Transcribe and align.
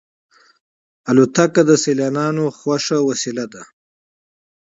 الوتکه 1.09 1.61
د 1.69 1.71
سیلانیانو 1.83 2.45
خوښه 2.57 2.97
وسیله 3.09 3.45
ده. 3.53 3.63